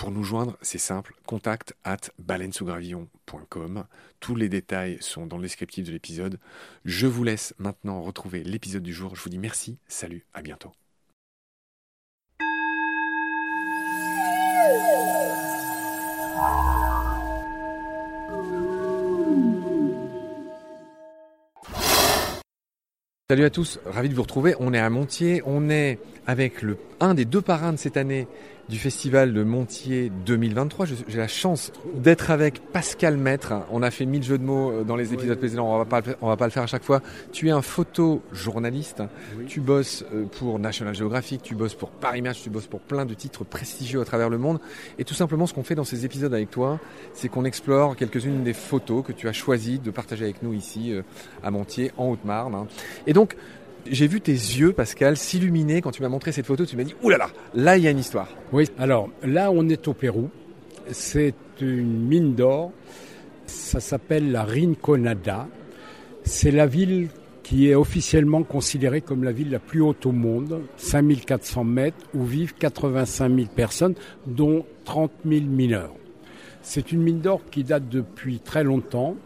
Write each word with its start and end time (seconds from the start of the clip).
Pour 0.00 0.12
nous 0.12 0.24
joindre, 0.24 0.56
c'est 0.62 0.78
simple, 0.78 1.12
contact 1.26 1.74
at 1.84 1.98
baleinesougravillon.com. 2.18 3.84
Tous 4.18 4.34
les 4.34 4.48
détails 4.48 4.96
sont 5.02 5.26
dans 5.26 5.36
le 5.36 5.42
descriptif 5.42 5.84
de 5.84 5.92
l'épisode. 5.92 6.38
Je 6.86 7.06
vous 7.06 7.22
laisse 7.22 7.52
maintenant 7.58 8.00
retrouver 8.00 8.42
l'épisode 8.42 8.82
du 8.82 8.94
jour. 8.94 9.14
Je 9.14 9.22
vous 9.22 9.28
dis 9.28 9.36
merci, 9.36 9.76
salut, 9.88 10.24
à 10.32 10.40
bientôt. 10.40 10.72
Salut 23.28 23.44
à 23.44 23.50
tous, 23.50 23.78
ravi 23.84 24.08
de 24.08 24.14
vous 24.14 24.22
retrouver. 24.22 24.54
On 24.58 24.72
est 24.72 24.78
à 24.78 24.88
Montier, 24.88 25.42
on 25.44 25.68
est 25.68 25.98
avec 26.26 26.62
le, 26.62 26.78
un 27.00 27.12
des 27.12 27.26
deux 27.26 27.42
parrains 27.42 27.72
de 27.72 27.78
cette 27.78 27.96
année 27.98 28.26
du 28.70 28.78
festival 28.78 29.32
de 29.32 29.42
Montier 29.42 30.12
2023. 30.24 30.86
J'ai 31.08 31.18
la 31.18 31.26
chance 31.26 31.72
d'être 31.94 32.30
avec 32.30 32.60
Pascal 32.72 33.16
Maître. 33.16 33.52
On 33.72 33.82
a 33.82 33.90
fait 33.90 34.06
mille 34.06 34.22
jeux 34.22 34.38
de 34.38 34.44
mots 34.44 34.70
euh, 34.70 34.84
dans 34.84 34.94
les 34.94 35.12
épisodes 35.12 35.36
précédents, 35.36 35.74
on 35.74 35.78
va 35.78 35.84
pas 35.84 36.02
on 36.20 36.28
va 36.28 36.36
pas 36.36 36.44
le 36.44 36.52
faire 36.52 36.62
à 36.62 36.68
chaque 36.68 36.84
fois. 36.84 37.02
Tu 37.32 37.48
es 37.48 37.50
un 37.50 37.62
photojournaliste. 37.62 39.02
Tu 39.48 39.60
bosses 39.60 40.04
euh, 40.14 40.24
pour 40.38 40.60
National 40.60 40.94
Geographic, 40.94 41.42
tu 41.42 41.56
bosses 41.56 41.74
pour 41.74 41.90
Paris 41.90 42.22
Match, 42.22 42.42
tu 42.42 42.50
bosses 42.50 42.68
pour 42.68 42.80
plein 42.80 43.04
de 43.04 43.14
titres 43.14 43.44
prestigieux 43.44 44.00
à 44.00 44.04
travers 44.04 44.30
le 44.30 44.38
monde. 44.38 44.60
Et 44.98 45.04
tout 45.04 45.14
simplement, 45.14 45.46
ce 45.46 45.52
qu'on 45.54 45.64
fait 45.64 45.74
dans 45.74 45.84
ces 45.84 46.04
épisodes 46.04 46.32
avec 46.32 46.50
toi, 46.50 46.78
c'est 47.12 47.28
qu'on 47.28 47.44
explore 47.44 47.96
quelques-unes 47.96 48.44
des 48.44 48.54
photos 48.54 49.04
que 49.04 49.12
tu 49.12 49.28
as 49.28 49.32
choisi 49.32 49.80
de 49.80 49.90
partager 49.90 50.24
avec 50.24 50.42
nous 50.42 50.54
ici 50.54 50.92
euh, 50.92 51.02
à 51.42 51.50
Montier, 51.50 51.90
en 51.96 52.08
Haute-Marne. 52.10 52.54
Hein. 52.54 52.68
Et 53.08 53.14
donc, 53.14 53.36
j'ai 53.86 54.06
vu 54.06 54.20
tes 54.20 54.32
yeux, 54.32 54.72
Pascal, 54.72 55.16
s'illuminer 55.16 55.80
quand 55.80 55.90
tu 55.90 56.02
m'as 56.02 56.08
montré 56.08 56.32
cette 56.32 56.46
photo. 56.46 56.66
Tu 56.66 56.76
m'as 56.76 56.84
dit, 56.84 56.94
oulala, 57.02 57.26
là, 57.26 57.32
là, 57.54 57.62
là, 57.64 57.76
il 57.78 57.84
y 57.84 57.88
a 57.88 57.90
une 57.90 57.98
histoire. 57.98 58.28
Oui, 58.52 58.68
alors 58.78 59.08
là, 59.22 59.50
on 59.50 59.68
est 59.68 59.88
au 59.88 59.94
Pérou. 59.94 60.30
C'est 60.90 61.34
une 61.60 62.06
mine 62.06 62.34
d'or. 62.34 62.72
Ça 63.46 63.80
s'appelle 63.80 64.30
la 64.32 64.44
Rinconada. 64.44 65.48
C'est 66.24 66.50
la 66.50 66.66
ville 66.66 67.08
qui 67.42 67.68
est 67.68 67.74
officiellement 67.74 68.44
considérée 68.44 69.00
comme 69.00 69.24
la 69.24 69.32
ville 69.32 69.50
la 69.50 69.58
plus 69.58 69.80
haute 69.80 70.06
au 70.06 70.12
monde, 70.12 70.62
5400 70.76 71.64
mètres, 71.64 71.96
où 72.14 72.24
vivent 72.24 72.54
85 72.54 73.34
000 73.34 73.48
personnes, 73.48 73.94
dont 74.26 74.64
30 74.84 75.10
000 75.24 75.46
mineurs. 75.46 75.94
C'est 76.62 76.92
une 76.92 77.02
mine 77.02 77.20
d'or 77.20 77.40
qui 77.50 77.64
date 77.64 77.88
depuis 77.88 78.38
très 78.38 78.62
longtemps 78.62 79.16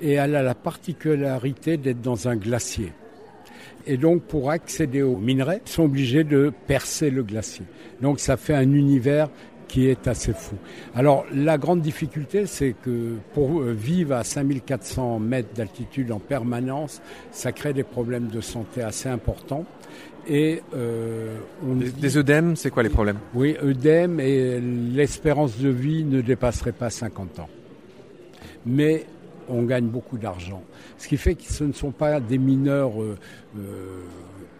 et 0.00 0.12
elle 0.12 0.36
a 0.36 0.42
la 0.42 0.54
particularité 0.54 1.76
d'être 1.76 2.00
dans 2.00 2.28
un 2.28 2.36
glacier. 2.36 2.92
Et 3.86 3.96
donc, 3.96 4.22
pour 4.22 4.50
accéder 4.50 5.02
aux 5.02 5.16
minerais, 5.16 5.60
ils 5.64 5.70
sont 5.70 5.84
obligés 5.84 6.24
de 6.24 6.52
percer 6.66 7.10
le 7.10 7.22
glacier. 7.22 7.64
Donc, 8.00 8.18
ça 8.20 8.36
fait 8.36 8.54
un 8.54 8.72
univers 8.72 9.28
qui 9.68 9.88
est 9.88 10.06
assez 10.06 10.32
fou. 10.32 10.56
Alors, 10.94 11.24
la 11.32 11.58
grande 11.58 11.80
difficulté, 11.80 12.46
c'est 12.46 12.74
que 12.82 13.16
pour 13.34 13.60
euh, 13.60 13.72
vivre 13.72 14.14
à 14.14 14.24
5400 14.24 15.18
mètres 15.18 15.54
d'altitude 15.54 16.12
en 16.12 16.18
permanence, 16.18 17.00
ça 17.30 17.52
crée 17.52 17.72
des 17.72 17.82
problèmes 17.82 18.28
de 18.28 18.40
santé 18.40 18.82
assez 18.82 19.08
importants. 19.08 19.64
Et 20.28 20.62
euh, 20.74 21.38
on 21.64 21.76
des, 21.76 22.16
œdèmes, 22.16 22.56
c'est 22.56 22.70
quoi 22.70 22.82
les 22.82 22.88
problèmes? 22.88 23.18
Oui, 23.34 23.56
œdèmes 23.62 24.18
et 24.18 24.60
l'espérance 24.60 25.58
de 25.58 25.68
vie 25.68 26.04
ne 26.04 26.20
dépasserait 26.20 26.72
pas 26.72 26.90
50 26.90 27.38
ans. 27.38 27.48
Mais 28.64 29.06
on 29.48 29.62
gagne 29.62 29.86
beaucoup 29.86 30.18
d'argent. 30.18 30.62
Ce 30.98 31.08
qui 31.08 31.16
fait 31.16 31.34
que 31.34 31.44
ce 31.44 31.64
ne 31.64 31.72
sont 31.72 31.90
pas 31.90 32.20
des 32.20 32.38
mineurs 32.38 33.00
euh, 33.02 33.16
euh, 33.58 34.02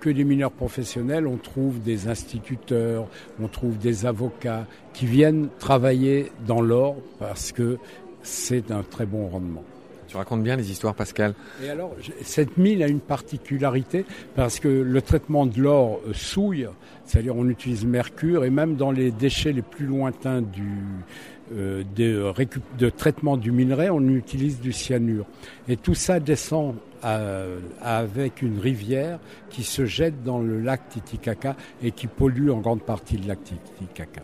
que 0.00 0.10
des 0.10 0.24
mineurs 0.24 0.52
professionnels. 0.52 1.26
On 1.26 1.36
trouve 1.36 1.80
des 1.80 2.08
instituteurs, 2.08 3.08
on 3.41 3.48
trouve 3.48 3.78
des 3.78 4.06
avocats 4.06 4.66
qui 4.92 5.06
viennent 5.06 5.48
travailler 5.58 6.30
dans 6.47 6.60
l'or 6.60 6.97
parce 7.19 7.52
que 7.52 7.78
c'est 8.22 8.70
un 8.70 8.82
très 8.82 9.06
bon 9.06 9.28
rendement. 9.28 9.64
Tu 10.08 10.16
racontes 10.16 10.44
bien 10.44 10.54
les 10.54 10.70
histoires, 10.70 10.94
Pascal. 10.94 11.34
Et 11.64 11.68
alors, 11.68 11.97
cette 12.22 12.56
mine 12.56 12.80
a 12.82 12.86
une 12.86 13.00
particularité 13.00 14.04
parce 14.36 14.60
que 14.60 14.68
le 14.68 15.03
traitement 15.03 15.47
de 15.47 15.60
l'or 15.60 16.00
euh, 16.06 16.12
souille, 16.12 16.68
c'est-à-dire 17.04 17.34
on 17.36 17.48
utilise 17.48 17.84
mercure 17.84 18.44
et 18.44 18.50
même 18.50 18.76
dans 18.76 18.92
les 18.92 19.10
déchets 19.10 19.53
les 19.53 19.62
plus 19.62 19.86
lointains 19.86 20.42
du, 20.42 20.70
euh, 21.54 21.83
de, 21.95 22.33
de, 22.78 22.91
traitement 22.91 23.37
du 23.37 23.53
minerai, 23.53 23.91
on 23.91 24.01
utilise 24.09 24.60
du 24.60 24.72
cyanure. 24.72 25.27
Et 25.69 25.77
tout 25.77 25.95
ça 25.95 26.21
descend 26.21 26.75
avec 27.83 28.43
une 28.43 28.59
rivière 28.59 29.21
qui 29.48 29.63
se 29.63 29.84
jette 29.84 30.25
dans 30.25 30.41
le 30.41 30.60
lac 30.60 30.89
Titicaca 30.89 31.54
et 31.81 31.93
qui 31.93 32.09
pollue 32.09 32.51
en 32.51 32.59
grande 32.59 32.83
partie 32.83 33.16
le 33.16 33.28
lac 33.28 33.39
Titicaca. 33.45 34.22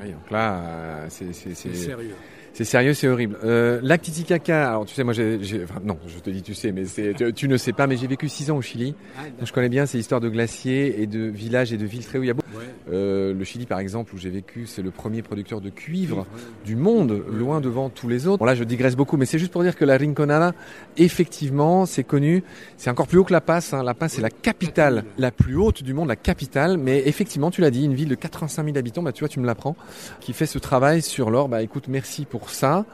Oui, 0.00 0.10
donc 0.10 0.30
là, 0.30 0.54
euh, 0.54 1.06
c'est 1.08 1.32
sérieux. 1.32 2.14
C'est 2.52 2.64
sérieux, 2.64 2.94
c'est 2.94 3.08
horrible. 3.08 3.36
Euh, 3.44 3.80
lac 3.82 4.00
Titicaca, 4.00 4.70
alors 4.70 4.86
tu 4.86 4.94
sais, 4.94 5.02
moi, 5.02 5.12
j'ai, 5.12 5.38
enfin, 5.64 5.80
non, 5.84 5.98
je 6.06 6.18
te 6.20 6.30
dis, 6.30 6.40
tu 6.40 6.54
sais, 6.54 6.72
mais 6.72 6.84
tu, 7.32 7.48
ne 7.48 7.56
sais 7.56 7.72
pas, 7.72 7.86
mais 7.86 7.96
j'ai 7.96 8.06
vécu 8.06 8.28
six 8.28 8.50
ans 8.50 8.56
au 8.56 8.62
Chili. 8.62 8.94
Ah, 9.18 9.22
donc 9.38 9.48
je 9.48 9.52
connais 9.52 9.68
bien 9.68 9.86
ces 9.86 9.98
histoires 9.98 10.20
de 10.20 10.28
glaciers 10.28 11.02
et 11.02 11.06
de 11.06 11.20
villages 11.20 11.72
et 11.72 11.76
de 11.76 11.84
villes 11.84 12.06
très 12.06 12.18
où 12.18 12.22
il 12.22 12.28
y 12.28 12.30
a 12.30 12.34
beaucoup. 12.34 12.48
Euh, 12.94 13.34
le 13.34 13.44
Chili, 13.44 13.66
par 13.66 13.80
exemple, 13.80 14.14
où 14.14 14.18
j'ai 14.18 14.30
vécu, 14.30 14.66
c'est 14.66 14.82
le 14.82 14.90
premier 14.90 15.22
producteur 15.22 15.60
de 15.60 15.68
cuivre 15.68 16.26
du 16.64 16.76
monde, 16.76 17.24
loin 17.30 17.60
devant 17.60 17.90
tous 17.90 18.08
les 18.08 18.26
autres. 18.26 18.38
Bon, 18.38 18.44
là, 18.44 18.54
je 18.54 18.64
digresse 18.64 18.96
beaucoup, 18.96 19.16
mais 19.16 19.26
c'est 19.26 19.38
juste 19.38 19.52
pour 19.52 19.62
dire 19.62 19.76
que 19.76 19.84
la 19.84 19.96
Rinconada, 19.96 20.54
effectivement, 20.96 21.86
c'est 21.86 22.04
connu. 22.04 22.44
C'est 22.76 22.90
encore 22.90 23.08
plus 23.08 23.18
haut 23.18 23.24
que 23.24 23.32
La 23.32 23.40
Paz. 23.40 23.74
Hein. 23.74 23.82
La 23.82 23.94
Paz, 23.94 24.12
c'est 24.12 24.22
la 24.22 24.30
capitale 24.30 25.04
la 25.18 25.30
plus 25.30 25.56
haute 25.56 25.82
du 25.82 25.92
monde, 25.92 26.08
la 26.08 26.16
capitale. 26.16 26.78
Mais 26.78 27.02
effectivement, 27.06 27.50
tu 27.50 27.60
l'as 27.60 27.70
dit, 27.70 27.84
une 27.84 27.94
ville 27.94 28.08
de 28.08 28.14
85 28.14 28.64
000 28.64 28.78
habitants, 28.78 29.02
bah, 29.02 29.12
tu 29.12 29.20
vois, 29.20 29.28
tu 29.28 29.40
me 29.40 29.46
l'apprends, 29.46 29.76
qui 30.20 30.32
fait 30.32 30.46
ce 30.46 30.58
travail 30.58 31.02
sur 31.02 31.30
l'or. 31.30 31.48
Bah, 31.48 31.62
écoute, 31.62 31.88
merci 31.88 32.24
pour 32.24 32.50
ça. 32.50 32.84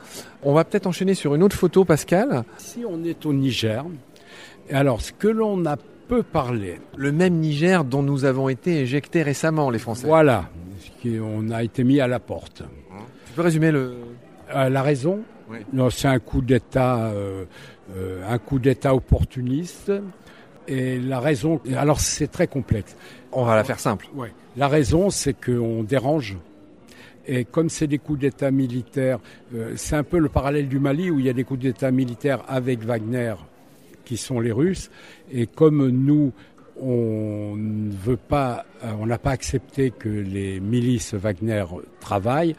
On 0.43 0.55
va 0.55 0.65
peut-être 0.65 0.87
enchaîner 0.87 1.15
sur 1.15 1.35
une 1.35 1.43
autre 1.43 1.57
photo, 1.57 1.85
Pascal. 1.85 2.45
Si 2.57 2.85
on 2.89 3.05
est 3.05 3.27
au 3.27 3.35
Niger, 3.35 3.85
alors 4.71 5.01
ce 5.01 5.13
que 5.13 5.29
l'on 5.29 5.67
a 5.67 5.77
peu 6.11 6.23
parlé. 6.25 6.81
Le 6.97 7.13
même 7.13 7.35
Niger 7.35 7.85
dont 7.85 8.03
nous 8.03 8.25
avons 8.25 8.49
été 8.49 8.81
éjectés 8.81 9.23
récemment, 9.23 9.71
les 9.71 9.79
Français. 9.79 10.09
Voilà, 10.09 10.51
on 11.05 11.51
a 11.53 11.63
été 11.63 11.85
mis 11.85 12.01
à 12.01 12.09
la 12.09 12.19
porte. 12.19 12.65
Tu 13.27 13.33
peux 13.37 13.43
résumer 13.43 13.71
le... 13.71 13.95
Euh, 14.53 14.69
la 14.69 14.83
raison 14.83 15.21
Non, 15.73 15.89
c'est 15.89 16.09
un 16.09 16.19
coup 16.19 16.41
d'État, 16.41 17.07
euh, 17.07 17.45
euh, 17.97 18.25
un 18.29 18.39
coup 18.39 18.59
d'État 18.59 18.93
opportuniste. 18.93 19.93
Et 20.67 20.99
la 20.99 21.21
raison, 21.21 21.61
alors 21.77 22.01
c'est 22.01 22.27
très 22.27 22.49
complexe. 22.49 22.97
On 23.31 23.45
va 23.45 23.55
la 23.55 23.63
faire 23.63 23.79
simple. 23.79 24.09
Ouais. 24.13 24.33
La 24.57 24.67
raison, 24.67 25.11
c'est 25.11 25.35
qu'on 25.35 25.85
dérange. 25.85 26.37
Et 27.29 27.45
comme 27.45 27.69
c'est 27.69 27.87
des 27.87 27.99
coups 27.99 28.19
d'État 28.19 28.51
militaires, 28.51 29.21
c'est 29.77 29.95
un 29.95 30.03
peu 30.03 30.19
le 30.19 30.29
parallèle 30.29 30.69
du 30.69 30.81
Mali 30.81 31.09
où 31.09 31.21
il 31.21 31.27
y 31.27 31.29
a 31.29 31.33
des 31.33 31.45
coups 31.45 31.61
d'État 31.61 31.93
militaires 31.93 32.43
avec 32.49 32.81
Wagner 32.81 33.35
qui 34.11 34.17
sont 34.17 34.41
les 34.41 34.51
Russes. 34.51 34.91
Et 35.31 35.47
comme 35.47 35.89
nous, 35.89 36.33
on 36.83 37.55
ne 37.57 37.93
veut 37.93 38.17
pas, 38.17 38.67
on 38.99 39.07
n'a 39.07 39.19
pas 39.19 39.31
accepté 39.31 39.93
que 39.93 40.09
les 40.09 40.59
milices 40.59 41.15
Wagner 41.15 41.65
travaillent, 42.01 42.57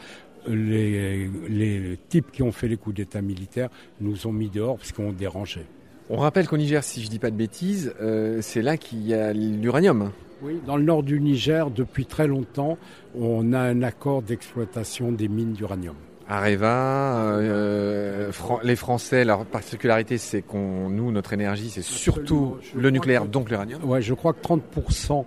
les, 0.47 1.29
les 1.49 1.99
types 2.07 2.31
qui 2.31 2.41
ont 2.41 2.53
fait 2.53 2.69
les 2.69 2.77
coups 2.77 2.95
d'État 2.95 3.21
militaires 3.21 3.67
nous 3.99 4.27
ont 4.27 4.31
mis 4.31 4.49
dehors 4.49 4.77
parce 4.77 4.93
qu'on 4.93 5.11
dérangeait. 5.11 5.65
On 6.09 6.17
rappelle 6.17 6.47
qu'au 6.47 6.55
Niger, 6.55 6.85
si 6.85 7.01
je 7.01 7.07
ne 7.07 7.11
dis 7.11 7.19
pas 7.19 7.31
de 7.31 7.35
bêtises, 7.35 7.93
euh, 8.01 8.39
c'est 8.41 8.61
là 8.61 8.77
qu'il 8.77 9.05
y 9.05 9.13
a 9.13 9.33
l'uranium. 9.33 10.11
Oui, 10.41 10.61
dans 10.65 10.77
le 10.77 10.83
nord 10.83 11.03
du 11.03 11.19
Niger, 11.19 11.69
depuis 11.69 12.05
très 12.05 12.27
longtemps, 12.27 12.77
on 13.13 13.51
a 13.51 13.59
un 13.59 13.83
accord 13.83 14.21
d'exploitation 14.21 15.11
des 15.11 15.27
mines 15.27 15.51
d'uranium. 15.51 15.95
Areva, 16.31 17.25
euh, 17.25 18.31
les 18.63 18.77
Français, 18.77 19.25
leur 19.25 19.45
particularité, 19.45 20.17
c'est 20.17 20.41
qu'on, 20.41 20.87
nous, 20.89 21.11
notre 21.11 21.33
énergie, 21.33 21.69
c'est 21.69 21.81
surtout 21.81 22.55
le 22.73 22.89
nucléaire, 22.89 23.25
donc 23.25 23.49
l'uranium. 23.49 23.83
Ouais, 23.83 24.01
je 24.01 24.13
crois 24.13 24.31
que 24.31 24.39
30% 24.39 25.25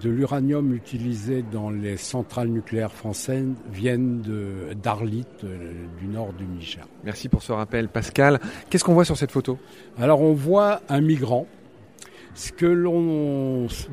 de 0.00 0.10
l'uranium 0.10 0.72
utilisé 0.72 1.44
dans 1.50 1.70
les 1.70 1.96
centrales 1.96 2.46
nucléaires 2.46 2.92
françaises 2.92 3.48
viennent 3.72 4.22
d'Arlit, 4.80 5.26
euh, 5.42 5.72
du 5.98 6.06
nord 6.06 6.32
du 6.34 6.44
Niger. 6.44 6.86
Merci 7.02 7.28
pour 7.28 7.42
ce 7.42 7.50
rappel, 7.50 7.88
Pascal. 7.88 8.38
Qu'est-ce 8.70 8.84
qu'on 8.84 8.94
voit 8.94 9.04
sur 9.04 9.16
cette 9.16 9.32
photo? 9.32 9.58
Alors, 9.98 10.20
on 10.20 10.34
voit 10.34 10.82
un 10.88 11.00
migrant. 11.00 11.48
Ce, 12.36 12.52
que 12.52 12.66
l'on, 12.66 13.68
ce, 13.68 13.88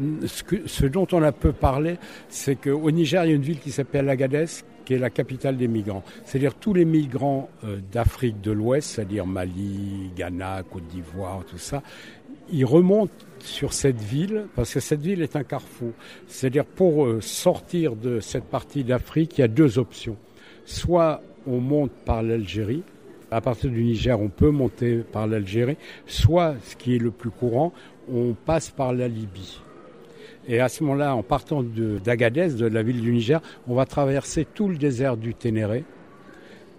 ce 0.67 0.85
dont 0.85 1.07
on 1.11 1.23
a 1.23 1.31
peu 1.31 1.53
parlé, 1.53 1.97
c'est 2.29 2.55
qu'au 2.55 2.91
Niger, 2.91 3.25
il 3.25 3.29
y 3.29 3.33
a 3.33 3.35
une 3.35 3.41
ville 3.41 3.59
qui 3.59 3.71
s'appelle 3.71 4.09
Agadez, 4.09 4.45
qui 4.91 4.95
est 4.95 4.99
la 4.99 5.09
capitale 5.09 5.55
des 5.55 5.69
migrants. 5.69 6.03
C'est-à-dire 6.25 6.53
tous 6.53 6.73
les 6.73 6.83
migrants 6.83 7.49
euh, 7.63 7.77
d'Afrique 7.93 8.41
de 8.41 8.51
l'Ouest, 8.51 8.89
c'est-à-dire 8.89 9.25
Mali, 9.25 10.11
Ghana, 10.17 10.63
Côte 10.69 10.85
d'Ivoire, 10.87 11.45
tout 11.49 11.57
ça, 11.57 11.81
ils 12.51 12.65
remontent 12.65 13.13
sur 13.39 13.71
cette 13.71 14.01
ville 14.01 14.47
parce 14.53 14.73
que 14.73 14.81
cette 14.81 14.99
ville 14.99 15.21
est 15.21 15.37
un 15.37 15.45
carrefour. 15.45 15.93
C'est-à-dire 16.27 16.65
pour 16.65 17.05
euh, 17.05 17.21
sortir 17.21 17.95
de 17.95 18.19
cette 18.19 18.43
partie 18.43 18.83
d'Afrique, 18.83 19.37
il 19.37 19.41
y 19.41 19.43
a 19.45 19.47
deux 19.47 19.79
options. 19.79 20.17
Soit 20.65 21.23
on 21.47 21.61
monte 21.61 21.91
par 22.03 22.21
l'Algérie, 22.21 22.83
à 23.31 23.39
partir 23.39 23.69
du 23.69 23.85
Niger, 23.85 24.19
on 24.19 24.27
peut 24.27 24.51
monter 24.51 24.97
par 24.97 25.25
l'Algérie, 25.25 25.77
soit, 26.05 26.55
ce 26.65 26.75
qui 26.75 26.97
est 26.97 26.99
le 26.99 27.11
plus 27.11 27.29
courant, 27.31 27.71
on 28.11 28.33
passe 28.33 28.69
par 28.71 28.91
la 28.91 29.07
Libye. 29.07 29.61
Et 30.47 30.59
à 30.59 30.69
ce 30.69 30.83
moment-là, 30.83 31.15
en 31.15 31.23
partant 31.23 31.63
d'Agadez, 31.63 32.49
de, 32.49 32.65
la 32.65 32.83
ville 32.83 33.01
du 33.01 33.11
Niger, 33.11 33.41
on 33.67 33.75
va 33.75 33.85
traverser 33.85 34.45
tout 34.45 34.67
le 34.67 34.77
désert 34.77 35.17
du 35.17 35.35
Ténéré. 35.35 35.83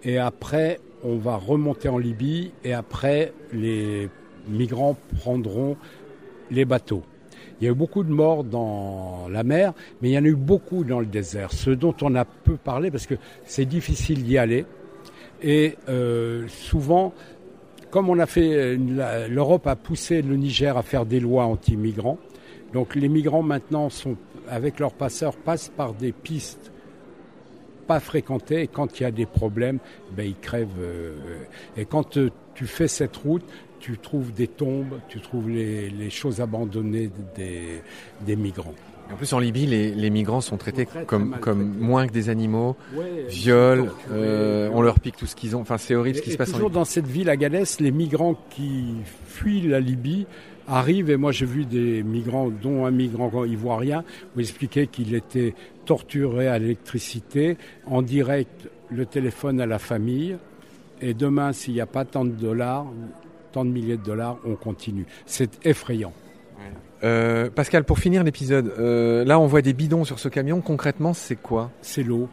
Et 0.03 0.17
après, 0.17 0.79
on 1.03 1.15
va 1.15 1.37
remonter 1.37 1.87
en 1.89 1.97
Libye. 1.97 2.51
Et 2.63 2.73
après, 2.73 3.33
les 3.53 4.09
migrants 4.47 4.97
prendront 5.19 5.77
les 6.51 6.65
bateaux. 6.65 7.03
Il 7.61 7.65
y 7.65 7.67
a 7.69 7.71
eu 7.71 7.75
beaucoup 7.75 8.03
de 8.03 8.11
morts 8.11 8.43
dans 8.43 9.27
la 9.29 9.43
mer, 9.43 9.73
mais 10.01 10.09
il 10.09 10.13
y 10.13 10.17
en 10.17 10.25
a 10.25 10.27
eu 10.27 10.35
beaucoup 10.35 10.83
dans 10.83 10.99
le 10.99 11.05
désert. 11.05 11.53
Ce 11.53 11.69
dont 11.69 11.95
on 12.01 12.15
a 12.15 12.25
peu 12.25 12.57
parlé, 12.57 12.91
parce 12.91 13.05
que 13.05 13.15
c'est 13.45 13.65
difficile 13.65 14.23
d'y 14.23 14.37
aller. 14.37 14.65
Et 15.41 15.75
euh, 15.87 16.45
souvent, 16.49 17.13
comme 17.89 18.09
on 18.09 18.19
a 18.19 18.25
fait, 18.25 18.75
l'Europe 18.75 19.67
a 19.67 19.75
poussé 19.75 20.21
le 20.21 20.35
Niger 20.35 20.77
à 20.77 20.83
faire 20.83 21.05
des 21.05 21.19
lois 21.19 21.45
anti-migrants. 21.45 22.17
Donc 22.73 22.95
les 22.95 23.07
migrants 23.07 23.43
maintenant 23.43 23.89
sont 23.89 24.17
avec 24.49 24.79
leurs 24.79 24.93
passeurs 24.93 25.35
passent 25.35 25.71
par 25.75 25.93
des 25.93 26.11
pistes 26.11 26.71
pas 27.87 27.99
fréquentées 27.99 28.61
et 28.61 28.67
quand 28.67 28.99
il 28.99 29.03
y 29.03 29.05
a 29.05 29.11
des 29.11 29.25
problèmes, 29.25 29.79
ben 30.15 30.25
ils 30.25 30.39
crèvent. 30.39 30.69
Euh, 30.79 31.43
et 31.77 31.85
quand 31.85 32.17
euh, 32.17 32.31
tu 32.55 32.65
fais 32.65 32.87
cette 32.87 33.17
route, 33.17 33.43
tu 33.79 33.97
trouves 33.97 34.33
des 34.33 34.47
tombes, 34.47 34.99
tu 35.09 35.19
trouves 35.19 35.49
les, 35.49 36.09
choses 36.09 36.39
abandonnées 36.39 37.09
des 37.35 38.35
migrants. 38.37 38.75
En 39.13 39.15
plus, 39.15 39.31
en 39.33 39.39
Libye, 39.39 39.67
les, 39.67 40.09
migrants 40.09 40.41
sont 40.41 40.57
traités 40.57 40.87
comme, 41.05 41.37
comme 41.39 41.77
moins 41.77 42.07
que 42.07 42.11
des 42.11 42.29
animaux, 42.29 42.75
viol, 43.29 43.91
euh, 44.11 44.69
on 44.73 44.81
leur 44.81 44.99
pique 44.99 45.17
tout 45.17 45.27
ce 45.27 45.35
qu'ils 45.35 45.55
ont. 45.55 45.61
Enfin, 45.61 45.77
c'est 45.77 45.93
horrible 45.93 46.17
ce 46.17 46.23
qui 46.23 46.31
se 46.31 46.37
passe 46.37 46.51
toujours 46.51 46.71
dans 46.71 46.83
cette 46.83 47.05
ville 47.05 47.29
à 47.29 47.37
Galès, 47.37 47.79
les 47.79 47.91
migrants 47.91 48.35
qui 48.49 48.95
fuient 49.27 49.67
la 49.67 49.79
Libye 49.79 50.25
arrive 50.67 51.11
et 51.11 51.17
moi 51.17 51.31
j'ai 51.31 51.45
vu 51.45 51.65
des 51.65 52.01
migrants, 52.01 52.49
dont 52.49 52.85
un 52.85 52.91
migrant 52.91 53.45
ivoirien, 53.45 54.03
vous 54.33 54.41
expliquait 54.41 54.87
qu'il 54.87 55.13
était 55.13 55.53
torturé 55.85 56.47
à 56.47 56.57
l'électricité, 56.57 57.57
en 57.85 58.01
direct 58.01 58.67
le 58.89 59.05
téléphone 59.05 59.61
à 59.61 59.67
la 59.67 59.77
famille, 59.77 60.37
et 61.01 61.13
demain 61.13 61.53
s'il 61.53 61.75
n'y 61.75 61.81
a 61.81 61.85
pas 61.85 62.05
tant 62.05 62.25
de 62.25 62.31
dollars, 62.31 62.87
tant 63.51 63.63
de 63.63 63.69
milliers 63.69 63.97
de 63.97 64.03
dollars, 64.03 64.37
on 64.43 64.55
continue. 64.55 65.05
C'est 65.27 65.63
effrayant. 65.65 66.13
Euh, 67.03 67.49
Pascal, 67.49 67.83
pour 67.83 67.99
finir 67.99 68.23
l'épisode, 68.23 68.73
euh, 68.79 69.25
là 69.25 69.37
on 69.37 69.45
voit 69.45 69.61
des 69.61 69.73
bidons 69.73 70.05
sur 70.05 70.19
ce 70.19 70.29
camion. 70.29 70.61
Concrètement, 70.61 71.13
c'est 71.13 71.35
quoi? 71.35 71.69
C'est 71.81 72.03
l'eau. 72.03 72.29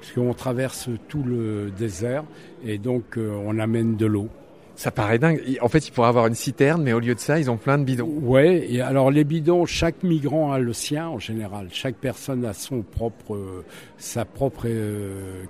Parce 0.00 0.12
qu'on 0.12 0.34
traverse 0.34 0.88
tout 1.08 1.22
le 1.22 1.70
désert 1.70 2.24
et 2.64 2.78
donc 2.78 3.16
euh, 3.16 3.30
on 3.44 3.58
amène 3.58 3.96
de 3.96 4.06
l'eau. 4.06 4.28
Ça 4.74 4.90
paraît 4.90 5.18
dingue. 5.18 5.40
En 5.62 5.68
fait, 5.68 5.88
il 5.88 5.90
pourrait 5.92 6.08
avoir 6.08 6.26
une 6.26 6.34
citerne, 6.34 6.82
mais 6.82 6.92
au 6.92 7.00
lieu 7.00 7.14
de 7.14 7.20
ça, 7.20 7.38
ils 7.38 7.50
ont 7.50 7.56
plein 7.56 7.78
de 7.78 7.84
bidons. 7.84 8.12
Ouais. 8.20 8.66
Et 8.68 8.82
alors 8.82 9.10
les 9.10 9.24
bidons, 9.24 9.64
chaque 9.64 10.02
migrant 10.02 10.52
a 10.52 10.58
le 10.58 10.72
sien 10.74 11.08
en 11.08 11.18
général. 11.18 11.68
Chaque 11.70 11.94
personne 11.94 12.44
a 12.44 12.52
son 12.52 12.82
propre, 12.82 13.64
sa 13.96 14.26
propre 14.26 14.66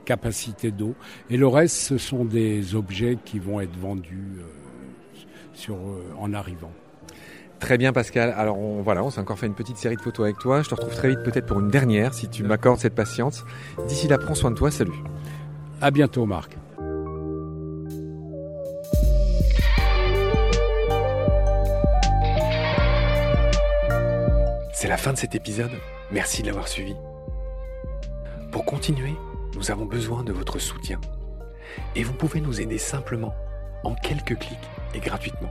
capacité 0.04 0.70
d'eau. 0.70 0.94
Et 1.28 1.36
le 1.36 1.48
reste, 1.48 1.74
ce 1.74 1.98
sont 1.98 2.24
des 2.24 2.76
objets 2.76 3.18
qui 3.24 3.40
vont 3.40 3.60
être 3.60 3.76
vendus 3.76 4.36
sur, 5.54 5.76
en 6.20 6.32
arrivant. 6.32 6.70
Très 7.60 7.78
bien 7.78 7.92
Pascal. 7.92 8.34
Alors 8.36 8.58
on, 8.58 8.82
voilà, 8.82 9.02
on 9.02 9.10
s'est 9.10 9.20
encore 9.20 9.38
fait 9.38 9.46
une 9.46 9.54
petite 9.54 9.76
série 9.78 9.96
de 9.96 10.00
photos 10.00 10.24
avec 10.24 10.38
toi. 10.38 10.62
Je 10.62 10.68
te 10.68 10.74
retrouve 10.74 10.94
très 10.94 11.08
vite 11.08 11.22
peut-être 11.22 11.46
pour 11.46 11.60
une 11.60 11.68
dernière 11.68 12.14
si 12.14 12.28
tu 12.28 12.42
m'accordes 12.44 12.78
cette 12.78 12.94
patience. 12.94 13.44
D'ici 13.88 14.08
là, 14.08 14.18
prends 14.18 14.34
soin 14.34 14.50
de 14.50 14.56
toi. 14.56 14.70
Salut. 14.70 14.92
À 15.80 15.90
bientôt 15.90 16.26
Marc. 16.26 16.56
C'est 24.72 24.88
la 24.88 24.98
fin 24.98 25.12
de 25.12 25.18
cet 25.18 25.34
épisode. 25.34 25.70
Merci 26.12 26.42
de 26.42 26.48
l'avoir 26.48 26.68
suivi. 26.68 26.94
Pour 28.52 28.64
continuer, 28.64 29.14
nous 29.56 29.70
avons 29.70 29.86
besoin 29.86 30.22
de 30.22 30.32
votre 30.32 30.58
soutien. 30.58 31.00
Et 31.94 32.04
vous 32.04 32.12
pouvez 32.12 32.40
nous 32.40 32.60
aider 32.60 32.78
simplement, 32.78 33.34
en 33.84 33.94
quelques 33.94 34.38
clics 34.38 34.58
et 34.94 35.00
gratuitement. 35.00 35.50